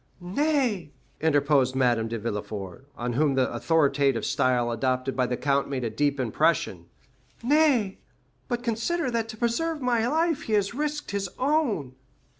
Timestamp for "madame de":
1.75-2.17